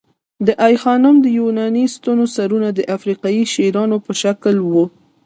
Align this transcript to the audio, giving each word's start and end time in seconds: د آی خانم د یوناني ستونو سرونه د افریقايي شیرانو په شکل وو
د 0.47 0.47
آی 0.67 0.75
خانم 0.83 1.15
د 1.21 1.27
یوناني 1.39 1.85
ستونو 1.95 2.23
سرونه 2.35 2.69
د 2.73 2.79
افریقايي 2.95 3.43
شیرانو 3.53 3.97
په 4.05 4.11
شکل 4.21 4.55
وو 4.69 4.85